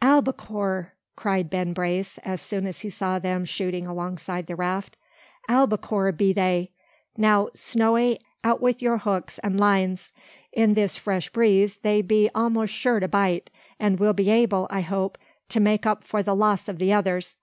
"Albacore!" 0.00 0.94
cried 1.16 1.50
Ben 1.50 1.74
Brace, 1.74 2.16
as 2.24 2.40
soon 2.40 2.66
as 2.66 2.80
he 2.80 2.88
saw 2.88 3.18
them 3.18 3.44
shooting 3.44 3.86
alongside 3.86 4.46
the 4.46 4.56
raft. 4.56 4.96
"Albacore 5.50 6.12
be 6.12 6.32
they. 6.32 6.70
Now, 7.18 7.50
Snowy, 7.52 8.18
out 8.42 8.62
wi' 8.62 8.76
your 8.78 8.96
hooks 8.96 9.38
an' 9.40 9.58
lines. 9.58 10.12
In 10.50 10.72
this 10.72 10.96
fresh 10.96 11.28
breeze 11.28 11.76
they 11.82 12.00
be 12.00 12.30
a'most 12.34 12.72
sure 12.72 13.00
to 13.00 13.08
bite; 13.08 13.50
and 13.78 13.98
we'll 14.00 14.14
be 14.14 14.30
able, 14.30 14.66
I 14.70 14.80
hope, 14.80 15.18
to 15.50 15.60
make 15.60 15.84
up 15.84 16.04
for 16.04 16.22
the 16.22 16.34
loss 16.34 16.70
o' 16.70 16.72
the 16.72 16.94
others. 16.94 17.36